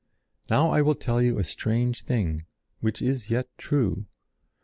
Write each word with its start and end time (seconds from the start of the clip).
"Now 0.49 0.71
I 0.71 0.81
will 0.81 0.95
tell 0.95 1.21
you 1.21 1.37
a 1.37 1.43
strange 1.43 2.01
thing, 2.05 2.47
which 2.79 3.03
is 3.03 3.29
yet 3.29 3.49
true. 3.59 4.07